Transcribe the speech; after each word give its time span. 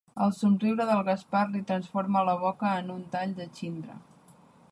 El 0.25 0.31
somriure 0.35 0.87
del 0.91 1.01
Gaspar 1.09 1.41
li 1.55 1.61
transforma 1.73 2.25
la 2.29 2.35
boca 2.45 2.73
en 2.79 2.91
un 2.97 3.05
tall 3.17 3.39
de 3.43 3.49
xíndria. 3.61 4.01